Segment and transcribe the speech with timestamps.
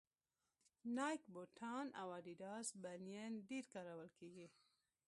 [0.95, 4.47] نایک بوټان او اډیډاس بنېن ډېر کارول کېږي